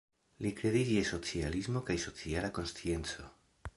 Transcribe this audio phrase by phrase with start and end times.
[0.45, 3.29] Li kredis je socialismo kaj sociala konscienco.